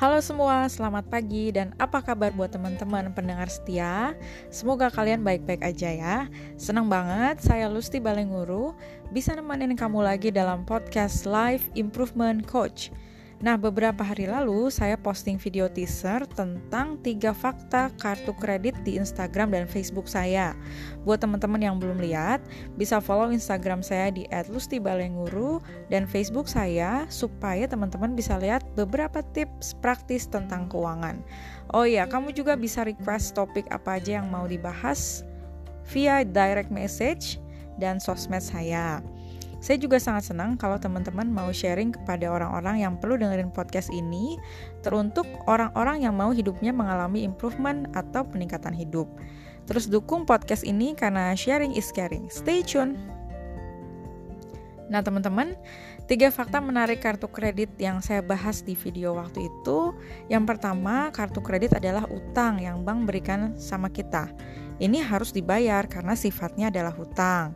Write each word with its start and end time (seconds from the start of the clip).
Halo 0.00 0.16
semua, 0.24 0.64
selamat 0.64 1.12
pagi 1.12 1.52
dan 1.52 1.76
apa 1.76 2.00
kabar 2.00 2.32
buat 2.32 2.48
teman-teman 2.48 3.12
pendengar 3.12 3.52
setia? 3.52 4.16
Semoga 4.48 4.88
kalian 4.88 5.20
baik-baik 5.20 5.60
aja 5.60 5.92
ya. 5.92 6.16
Senang 6.56 6.88
banget 6.88 7.44
saya 7.44 7.68
Lusti 7.68 8.00
Balenguru 8.00 8.72
bisa 9.12 9.36
nemenin 9.36 9.76
kamu 9.76 10.00
lagi 10.00 10.32
dalam 10.32 10.64
podcast 10.64 11.28
Life 11.28 11.68
Improvement 11.76 12.40
Coach. 12.48 12.88
Nah, 13.40 13.56
beberapa 13.56 14.04
hari 14.04 14.28
lalu 14.28 14.68
saya 14.68 15.00
posting 15.00 15.40
video 15.40 15.64
teaser 15.64 16.28
tentang 16.28 17.00
tiga 17.00 17.32
fakta 17.32 17.88
kartu 17.96 18.36
kredit 18.36 18.76
di 18.84 19.00
Instagram 19.00 19.56
dan 19.56 19.64
Facebook 19.64 20.04
saya. 20.04 20.52
Buat 21.08 21.24
teman-teman 21.24 21.56
yang 21.56 21.80
belum 21.80 22.04
lihat, 22.04 22.44
bisa 22.76 23.00
follow 23.00 23.32
Instagram 23.32 23.80
saya 23.80 24.12
di 24.12 24.28
@lustibalenguru 24.52 25.56
dan 25.88 26.04
Facebook 26.04 26.52
saya 26.52 27.08
supaya 27.08 27.64
teman-teman 27.64 28.12
bisa 28.12 28.36
lihat 28.36 28.60
beberapa 28.76 29.24
tips 29.32 29.72
praktis 29.80 30.28
tentang 30.28 30.68
keuangan. 30.68 31.24
Oh 31.72 31.88
iya, 31.88 32.04
kamu 32.04 32.36
juga 32.36 32.60
bisa 32.60 32.84
request 32.84 33.32
topik 33.32 33.64
apa 33.72 33.96
aja 33.96 34.20
yang 34.20 34.28
mau 34.28 34.44
dibahas 34.44 35.24
via 35.88 36.28
direct 36.28 36.68
message 36.68 37.40
dan 37.80 37.96
sosmed 37.96 38.44
saya. 38.44 39.00
Saya 39.60 39.76
juga 39.76 40.00
sangat 40.00 40.32
senang 40.32 40.56
kalau 40.56 40.80
teman-teman 40.80 41.28
mau 41.28 41.52
sharing 41.52 41.92
kepada 41.92 42.32
orang-orang 42.32 42.80
yang 42.80 42.96
perlu 42.96 43.20
dengerin 43.20 43.52
podcast 43.52 43.92
ini, 43.92 44.40
teruntuk 44.80 45.28
orang-orang 45.44 46.00
yang 46.08 46.16
mau 46.16 46.32
hidupnya 46.32 46.72
mengalami 46.72 47.28
improvement 47.28 47.84
atau 47.92 48.24
peningkatan 48.24 48.72
hidup. 48.72 49.04
Terus 49.68 49.84
dukung 49.86 50.24
podcast 50.24 50.64
ini 50.64 50.96
karena 50.96 51.36
sharing 51.36 51.76
is 51.76 51.92
caring. 51.92 52.32
Stay 52.32 52.64
tune. 52.64 52.96
Nah, 54.90 55.06
teman-teman, 55.06 55.54
tiga 56.10 56.34
fakta 56.34 56.58
menarik 56.58 56.98
kartu 56.98 57.30
kredit 57.30 57.70
yang 57.78 58.02
saya 58.02 58.26
bahas 58.26 58.66
di 58.66 58.74
video 58.74 59.14
waktu 59.14 59.46
itu. 59.46 59.94
Yang 60.26 60.56
pertama, 60.56 61.14
kartu 61.14 61.38
kredit 61.38 61.78
adalah 61.78 62.10
utang 62.10 62.58
yang 62.58 62.82
bank 62.82 63.06
berikan 63.06 63.54
sama 63.54 63.86
kita. 63.86 64.26
Ini 64.82 64.98
harus 65.06 65.30
dibayar 65.30 65.86
karena 65.86 66.18
sifatnya 66.18 66.74
adalah 66.74 66.90
hutang. 66.90 67.54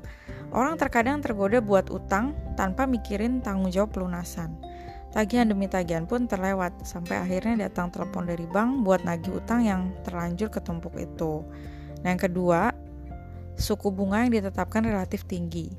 Orang 0.55 0.78
terkadang 0.78 1.19
tergoda 1.19 1.58
buat 1.58 1.91
utang 1.91 2.38
tanpa 2.55 2.86
mikirin 2.86 3.42
tanggung 3.42 3.74
jawab 3.74 3.91
pelunasan. 3.91 4.55
Tagihan 5.10 5.50
demi 5.50 5.66
tagihan 5.66 6.06
pun 6.06 6.30
terlewat 6.30 6.74
sampai 6.86 7.19
akhirnya 7.19 7.66
datang 7.66 7.91
telepon 7.91 8.30
dari 8.30 8.47
bank 8.47 8.86
buat 8.86 9.02
nagih 9.02 9.42
utang 9.42 9.66
yang 9.66 9.91
terlanjur 10.06 10.50
ketumpuk 10.55 10.94
itu. 10.94 11.42
Nah, 12.06 12.14
yang 12.14 12.22
kedua, 12.22 12.70
suku 13.58 13.91
bunga 13.91 14.27
yang 14.27 14.34
ditetapkan 14.34 14.86
relatif 14.86 15.27
tinggi. 15.27 15.75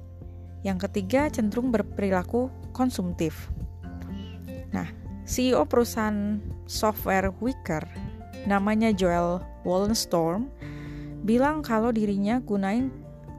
Yang 0.67 0.91
ketiga, 0.91 1.31
cenderung 1.31 1.71
berperilaku 1.71 2.51
konsumtif. 2.75 3.47
Nah, 4.75 4.91
CEO 5.23 5.63
perusahaan 5.63 6.43
software 6.67 7.31
Wicker, 7.39 7.87
namanya 8.43 8.91
Joel 8.91 9.39
Wallenstorm, 9.63 10.51
bilang 11.23 11.63
kalau 11.63 11.95
dirinya 11.95 12.43
gunain 12.43 12.91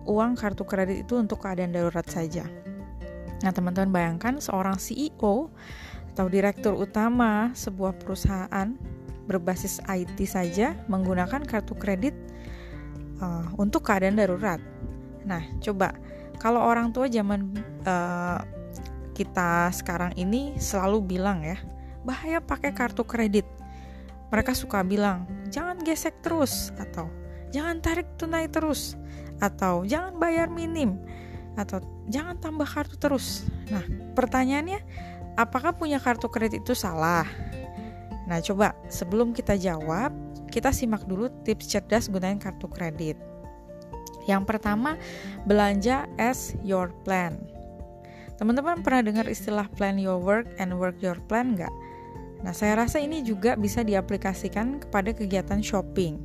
uang 0.06 0.38
kartu 0.38 0.62
kredit 0.62 1.04
itu 1.04 1.18
untuk 1.18 1.42
keadaan 1.42 1.74
darurat 1.74 2.06
saja. 2.06 2.46
Nah, 3.44 3.52
teman-teman 3.52 3.92
bayangkan 3.92 4.40
seorang 4.40 4.80
CEO 4.80 5.52
atau 6.16 6.26
direktur 6.32 6.72
utama 6.72 7.52
sebuah 7.52 7.92
perusahaan 8.00 8.72
berbasis 9.28 9.82
IT 9.90 10.16
saja 10.24 10.72
menggunakan 10.88 11.44
kartu 11.44 11.76
kredit 11.76 12.16
uh, 13.20 13.44
untuk 13.60 13.84
keadaan 13.84 14.16
darurat. 14.16 14.62
Nah, 15.26 15.42
coba 15.60 15.92
kalau 16.40 16.62
orang 16.62 16.94
tua 16.94 17.10
zaman 17.10 17.52
uh, 17.84 18.40
kita 19.12 19.72
sekarang 19.74 20.14
ini 20.16 20.54
selalu 20.56 21.18
bilang 21.18 21.42
ya, 21.42 21.58
bahaya 22.06 22.38
pakai 22.38 22.72
kartu 22.72 23.02
kredit. 23.02 23.44
Mereka 24.30 24.54
suka 24.54 24.82
bilang, 24.82 25.26
jangan 25.50 25.78
gesek 25.82 26.22
terus 26.22 26.74
atau 26.78 27.10
jangan 27.54 27.78
tarik 27.78 28.06
tunai 28.18 28.50
terus 28.50 28.98
atau 29.42 29.84
jangan 29.84 30.16
bayar 30.16 30.48
minim 30.48 30.96
atau 31.56 31.80
jangan 32.06 32.36
tambah 32.36 32.68
kartu 32.68 32.96
terus. 33.00 33.48
Nah, 33.72 33.82
pertanyaannya, 34.12 34.80
apakah 35.40 35.72
punya 35.72 35.96
kartu 35.96 36.28
kredit 36.28 36.62
itu 36.62 36.76
salah? 36.76 37.24
Nah, 38.28 38.38
coba 38.44 38.76
sebelum 38.92 39.32
kita 39.32 39.56
jawab, 39.56 40.12
kita 40.52 40.70
simak 40.70 41.08
dulu 41.08 41.32
tips 41.42 41.66
cerdas 41.70 42.12
gunain 42.12 42.36
kartu 42.36 42.68
kredit. 42.68 43.16
Yang 44.26 44.42
pertama, 44.44 44.98
belanja 45.46 46.10
as 46.18 46.52
your 46.66 46.90
plan. 47.06 47.38
Teman-teman 48.36 48.84
pernah 48.84 49.00
dengar 49.00 49.26
istilah 49.30 49.64
plan 49.78 49.96
your 49.96 50.20
work 50.20 50.44
and 50.60 50.76
work 50.76 50.98
your 51.00 51.16
plan 51.24 51.56
nggak? 51.56 51.72
Nah, 52.44 52.52
saya 52.52 52.76
rasa 52.76 53.00
ini 53.00 53.24
juga 53.24 53.56
bisa 53.56 53.80
diaplikasikan 53.80 54.84
kepada 54.84 55.16
kegiatan 55.16 55.64
shopping. 55.64 56.20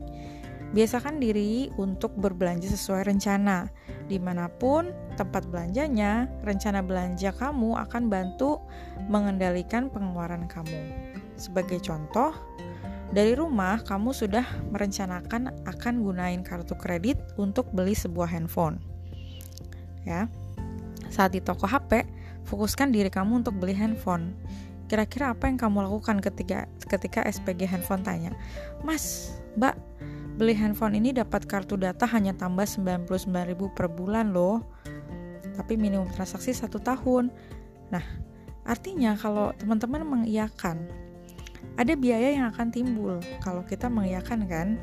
Biasakan 0.72 1.20
diri 1.20 1.68
untuk 1.76 2.16
berbelanja 2.16 2.72
sesuai 2.72 3.04
rencana. 3.04 3.68
Di 4.08 4.16
mana 4.16 4.48
pun 4.48 4.96
tempat 5.20 5.44
belanjanya, 5.52 6.32
rencana 6.48 6.80
belanja 6.80 7.36
kamu 7.36 7.76
akan 7.76 8.08
bantu 8.08 8.64
mengendalikan 9.12 9.92
pengeluaran 9.92 10.48
kamu. 10.48 10.80
Sebagai 11.36 11.84
contoh, 11.84 12.32
dari 13.12 13.36
rumah 13.36 13.84
kamu 13.84 14.16
sudah 14.16 14.48
merencanakan 14.72 15.52
akan 15.68 15.94
gunain 16.08 16.40
kartu 16.48 16.72
kredit 16.80 17.20
untuk 17.36 17.68
beli 17.76 17.92
sebuah 17.92 18.32
handphone. 18.32 18.80
Ya. 20.08 20.32
Saat 21.12 21.36
di 21.36 21.44
toko 21.44 21.68
HP, 21.68 22.08
fokuskan 22.48 22.96
diri 22.96 23.12
kamu 23.12 23.44
untuk 23.44 23.60
beli 23.60 23.76
handphone. 23.76 24.32
Kira-kira 24.88 25.36
apa 25.36 25.52
yang 25.52 25.60
kamu 25.60 25.84
lakukan 25.88 26.24
ketika 26.24 26.68
ketika 26.88 27.24
SPG 27.28 27.68
handphone 27.68 28.04
tanya, 28.04 28.32
"Mas, 28.88 29.36
Mbak, 29.60 29.76
Beli 30.40 30.56
handphone 30.56 30.96
ini 30.96 31.12
dapat 31.12 31.44
kartu 31.44 31.76
data 31.76 32.08
hanya 32.08 32.32
tambah 32.32 32.64
99.000 32.64 33.28
per 33.76 33.88
bulan 33.92 34.32
loh. 34.32 34.64
Tapi 35.56 35.76
minimum 35.76 36.08
transaksi 36.16 36.56
satu 36.56 36.80
tahun. 36.80 37.28
Nah, 37.92 38.04
artinya 38.64 39.20
kalau 39.20 39.52
teman-teman 39.60 40.08
mengiyakan, 40.08 40.88
ada 41.76 41.94
biaya 41.96 42.36
yang 42.36 42.48
akan 42.52 42.72
timbul 42.72 43.20
kalau 43.44 43.62
kita 43.68 43.92
mengiyakan 43.92 44.48
kan. 44.48 44.80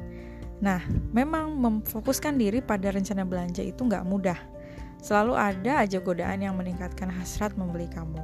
Nah, 0.59 0.83
memang 1.15 1.55
memfokuskan 1.57 2.37
diri 2.37 2.59
pada 2.61 2.91
rencana 2.91 3.23
belanja 3.23 3.63
itu 3.63 3.87
nggak 3.87 4.05
mudah. 4.05 4.39
Selalu 4.99 5.39
ada 5.39 5.87
aja 5.87 6.03
godaan 6.03 6.43
yang 6.43 6.59
meningkatkan 6.59 7.07
hasrat 7.09 7.55
membeli 7.55 7.87
kamu. 7.87 8.19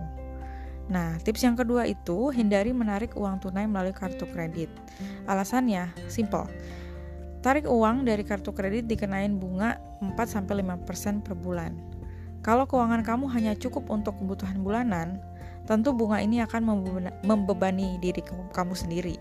Nah, 0.91 1.17
tips 1.23 1.47
yang 1.47 1.56
kedua 1.56 1.89
itu 1.89 2.29
hindari 2.35 2.75
menarik 2.75 3.17
uang 3.17 3.41
tunai 3.41 3.65
melalui 3.65 3.97
kartu 3.97 4.29
kredit. 4.29 4.69
Alasannya 5.25 5.89
simple 6.12 6.51
Tarik 7.44 7.69
uang 7.69 8.09
dari 8.09 8.25
kartu 8.25 8.56
kredit 8.56 8.88
dikenain 8.88 9.37
bunga 9.37 9.77
4-5% 10.00 11.21
per 11.21 11.37
bulan. 11.37 11.77
Kalau 12.41 12.65
keuangan 12.65 13.05
kamu 13.05 13.28
hanya 13.37 13.53
cukup 13.53 13.93
untuk 13.93 14.16
kebutuhan 14.16 14.65
bulanan, 14.65 15.21
tentu 15.69 15.93
bunga 15.93 16.25
ini 16.25 16.41
akan 16.41 16.65
membebani 17.21 18.00
diri 18.00 18.25
kamu 18.49 18.72
sendiri. 18.72 19.21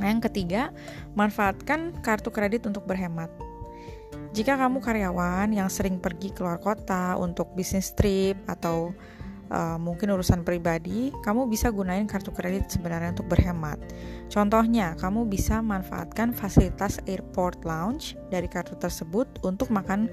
Yang 0.00 0.32
ketiga, 0.32 0.72
manfaatkan 1.12 1.92
kartu 2.00 2.32
kredit 2.32 2.64
untuk 2.64 2.88
berhemat. 2.88 3.28
Jika 4.32 4.56
kamu 4.56 4.80
karyawan 4.80 5.52
yang 5.52 5.68
sering 5.68 6.00
pergi 6.00 6.32
keluar 6.32 6.56
kota 6.56 7.20
untuk 7.20 7.52
bisnis 7.52 7.92
trip 7.92 8.40
atau 8.48 8.96
uh, 9.50 9.76
mungkin 9.76 10.14
urusan 10.14 10.46
pribadi, 10.46 11.10
kamu 11.26 11.50
bisa 11.50 11.68
gunain 11.68 12.06
kartu 12.06 12.30
kredit 12.30 12.70
sebenarnya 12.70 13.12
untuk 13.12 13.28
berhemat. 13.28 13.76
Contohnya, 14.30 14.94
kamu 14.96 15.26
bisa 15.26 15.60
manfaatkan 15.60 16.30
fasilitas 16.30 17.02
airport 17.10 17.66
lounge 17.66 18.14
dari 18.30 18.46
kartu 18.46 18.78
tersebut 18.78 19.26
untuk 19.42 19.68
makan 19.68 20.08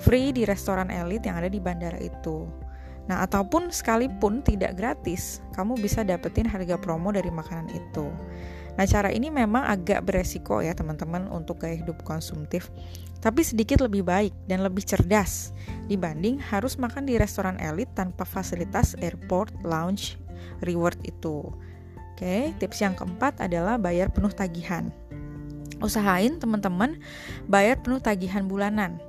free 0.00 0.32
di 0.32 0.48
restoran 0.48 0.88
elit 0.88 1.22
yang 1.28 1.36
ada 1.38 1.52
di 1.52 1.60
bandara 1.60 2.00
itu. 2.00 2.48
Nah, 3.08 3.24
ataupun 3.24 3.72
sekalipun 3.72 4.44
tidak 4.44 4.76
gratis, 4.76 5.40
kamu 5.56 5.80
bisa 5.80 6.04
dapetin 6.04 6.44
harga 6.44 6.76
promo 6.76 7.08
dari 7.08 7.32
makanan 7.32 7.72
itu. 7.72 8.12
Nah, 8.78 8.86
cara 8.86 9.10
ini 9.10 9.26
memang 9.26 9.66
agak 9.66 10.06
beresiko 10.06 10.62
ya 10.62 10.70
teman-teman 10.70 11.26
untuk 11.34 11.66
gaya 11.66 11.74
hidup 11.74 12.06
konsumtif, 12.06 12.70
tapi 13.18 13.42
sedikit 13.42 13.82
lebih 13.82 14.06
baik 14.06 14.30
dan 14.46 14.62
lebih 14.62 14.86
cerdas 14.86 15.50
dibanding 15.90 16.38
harus 16.38 16.78
makan 16.78 17.02
di 17.02 17.18
restoran 17.18 17.58
elit 17.58 17.90
tanpa 17.98 18.22
fasilitas 18.22 18.94
airport 19.02 19.50
lounge 19.66 20.14
reward 20.62 20.94
itu. 21.02 21.50
Oke, 22.14 22.54
tips 22.62 22.78
yang 22.78 22.94
keempat 22.94 23.42
adalah 23.42 23.82
bayar 23.82 24.14
penuh 24.14 24.30
tagihan. 24.30 24.94
Usahain 25.82 26.38
teman-teman 26.38 27.02
bayar 27.50 27.82
penuh 27.82 27.98
tagihan 27.98 28.46
bulanan 28.46 29.02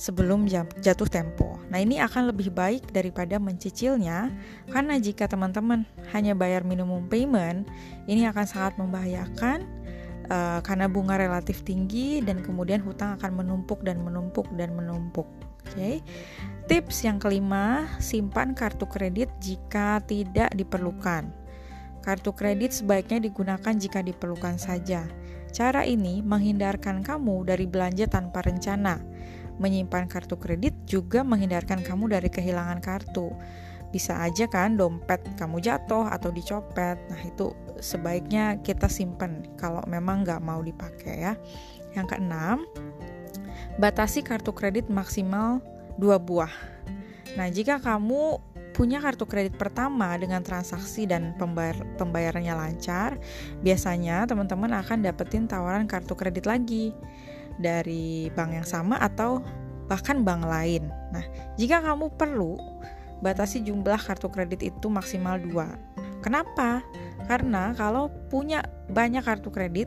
sebelum 0.00 0.48
jatuh 0.80 1.04
tempo. 1.12 1.60
Nah, 1.68 1.76
ini 1.76 2.00
akan 2.00 2.32
lebih 2.32 2.48
baik 2.48 2.88
daripada 2.88 3.36
mencicilnya 3.36 4.32
karena 4.72 4.96
jika 4.96 5.28
teman-teman 5.28 5.84
hanya 6.16 6.32
bayar 6.32 6.64
minimum 6.64 7.04
payment, 7.12 7.68
ini 8.08 8.24
akan 8.24 8.48
sangat 8.48 8.80
membahayakan 8.80 9.68
uh, 10.32 10.64
karena 10.64 10.88
bunga 10.88 11.20
relatif 11.20 11.60
tinggi 11.68 12.24
dan 12.24 12.40
kemudian 12.40 12.80
hutang 12.80 13.20
akan 13.20 13.44
menumpuk 13.44 13.84
dan 13.84 14.00
menumpuk 14.00 14.48
dan 14.56 14.72
menumpuk. 14.72 15.28
Oke. 15.68 15.76
Okay. 15.76 15.94
Tips 16.64 17.04
yang 17.04 17.20
kelima, 17.20 17.84
simpan 18.00 18.56
kartu 18.56 18.88
kredit 18.88 19.28
jika 19.42 20.00
tidak 20.08 20.48
diperlukan. 20.56 21.28
Kartu 22.00 22.32
kredit 22.32 22.72
sebaiknya 22.72 23.20
digunakan 23.20 23.74
jika 23.76 24.00
diperlukan 24.00 24.56
saja. 24.56 25.04
Cara 25.50 25.82
ini 25.84 26.22
menghindarkan 26.22 27.02
kamu 27.02 27.44
dari 27.44 27.66
belanja 27.66 28.06
tanpa 28.06 28.40
rencana. 28.46 29.02
Menyimpan 29.60 30.08
kartu 30.08 30.40
kredit 30.40 30.72
juga 30.88 31.20
menghindarkan 31.20 31.84
kamu 31.84 32.16
dari 32.16 32.32
kehilangan 32.32 32.80
kartu. 32.80 33.28
Bisa 33.92 34.16
aja 34.24 34.48
kan 34.48 34.80
dompet 34.80 35.20
kamu 35.36 35.60
jatuh 35.60 36.08
atau 36.08 36.32
dicopet. 36.32 36.96
Nah 37.12 37.20
itu 37.20 37.52
sebaiknya 37.78 38.56
kita 38.64 38.88
simpen 38.88 39.44
kalau 39.60 39.84
memang 39.84 40.24
nggak 40.24 40.40
mau 40.40 40.64
dipakai 40.64 41.28
ya. 41.28 41.34
Yang 41.92 42.16
keenam, 42.16 42.64
batasi 43.76 44.24
kartu 44.24 44.56
kredit 44.56 44.88
maksimal 44.88 45.60
dua 46.00 46.16
buah. 46.16 46.52
Nah 47.36 47.50
jika 47.52 47.82
kamu 47.82 48.40
punya 48.70 49.02
kartu 49.02 49.26
kredit 49.28 49.58
pertama 49.58 50.16
dengan 50.16 50.40
transaksi 50.40 51.04
dan 51.04 51.36
pembayar, 51.36 51.76
pembayarannya 52.00 52.54
lancar, 52.54 53.18
biasanya 53.60 54.24
teman-teman 54.24 54.72
akan 54.72 55.04
dapetin 55.04 55.44
tawaran 55.44 55.84
kartu 55.84 56.16
kredit 56.16 56.46
lagi 56.48 56.94
dari 57.60 58.32
bank 58.32 58.50
yang 58.56 58.66
sama 58.66 58.96
atau 58.98 59.44
bahkan 59.86 60.24
bank 60.24 60.48
lain. 60.48 60.88
Nah, 61.12 61.24
jika 61.60 61.84
kamu 61.84 62.14
perlu, 62.16 62.56
batasi 63.20 63.60
jumlah 63.60 64.00
kartu 64.00 64.32
kredit 64.32 64.64
itu 64.64 64.86
maksimal 64.88 65.36
dua. 65.36 65.76
Kenapa? 66.24 66.80
Karena 67.28 67.76
kalau 67.76 68.10
punya 68.32 68.64
banyak 68.90 69.22
kartu 69.22 69.52
kredit, 69.52 69.86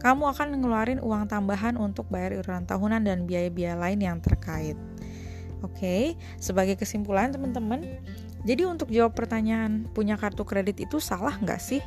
kamu 0.00 0.32
akan 0.32 0.58
ngeluarin 0.58 1.00
uang 1.00 1.28
tambahan 1.28 1.76
untuk 1.76 2.08
bayar 2.08 2.34
iuran 2.34 2.64
tahunan 2.64 3.04
dan 3.04 3.28
biaya-biaya 3.28 3.76
lain 3.76 4.00
yang 4.00 4.18
terkait. 4.18 4.74
Oke, 5.60 6.16
sebagai 6.40 6.80
kesimpulan 6.80 7.30
teman-teman, 7.30 7.84
jadi 8.48 8.64
untuk 8.64 8.88
jawab 8.88 9.12
pertanyaan 9.12 9.84
punya 9.92 10.16
kartu 10.16 10.42
kredit 10.48 10.80
itu 10.80 10.96
salah 10.96 11.36
nggak 11.36 11.60
sih? 11.60 11.84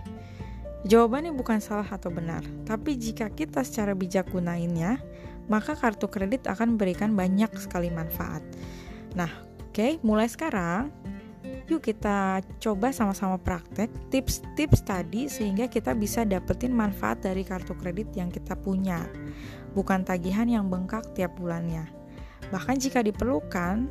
Jawabannya 0.83 1.31
bukan 1.31 1.63
salah 1.63 1.87
atau 1.87 2.11
benar, 2.11 2.43
tapi 2.67 2.99
jika 2.99 3.31
kita 3.31 3.63
secara 3.63 3.95
bijak 3.95 4.27
gunainnya, 4.35 4.99
maka 5.47 5.79
kartu 5.79 6.11
kredit 6.11 6.43
akan 6.47 6.75
memberikan 6.75 7.15
banyak 7.15 7.51
sekali 7.55 7.87
manfaat. 7.87 8.43
Nah, 9.15 9.31
oke, 9.63 10.03
mulai 10.03 10.27
sekarang 10.27 10.91
yuk 11.71 11.79
kita 11.79 12.43
coba 12.59 12.91
sama-sama 12.91 13.39
praktek 13.39 13.87
tips-tips 14.11 14.83
tadi 14.83 15.31
sehingga 15.31 15.71
kita 15.71 15.95
bisa 15.95 16.27
dapetin 16.27 16.75
manfaat 16.75 17.23
dari 17.23 17.47
kartu 17.47 17.71
kredit 17.79 18.11
yang 18.15 18.27
kita 18.27 18.55
punya, 18.59 19.07
bukan 19.71 20.03
tagihan 20.03 20.47
yang 20.47 20.67
bengkak 20.67 21.03
tiap 21.15 21.35
bulannya. 21.39 21.87
Bahkan 22.51 22.75
jika 22.83 22.99
diperlukan, 22.99 23.87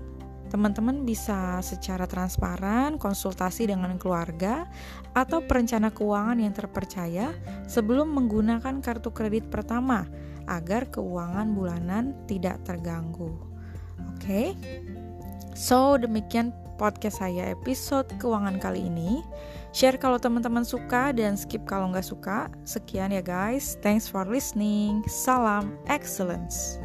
teman-teman 0.48 1.06
bisa 1.06 1.60
secara 1.62 2.08
transparan 2.08 2.96
konsultasi 2.96 3.70
dengan 3.70 3.96
keluarga 4.00 4.66
atau 5.12 5.44
perencana 5.44 5.92
keuangan 5.92 6.40
yang 6.40 6.52
terpercaya 6.56 7.32
sebelum 7.68 8.10
menggunakan 8.10 8.80
kartu 8.80 9.12
kredit 9.12 9.48
pertama 9.48 10.08
agar 10.50 10.90
keuangan 10.90 11.54
bulanan 11.54 12.16
tidak 12.26 12.58
terganggu. 12.66 13.32
Oke. 14.16 14.22
Okay? 14.22 14.48
So, 15.52 16.00
demikian 16.00 16.56
podcast 16.80 17.20
saya 17.20 17.52
episode 17.52 18.08
keuangan 18.18 18.58
kali 18.58 18.88
ini. 18.88 19.20
Share 19.72 19.96
kalau 19.96 20.18
teman-teman 20.20 20.66
suka 20.66 21.12
dan 21.14 21.38
skip 21.38 21.64
kalau 21.64 21.92
nggak 21.92 22.04
suka. 22.04 22.50
Sekian 22.66 23.12
ya 23.14 23.24
guys. 23.24 23.80
Thanks 23.80 24.08
for 24.08 24.26
listening. 24.26 25.04
Salam 25.08 25.76
excellence. 25.88 26.82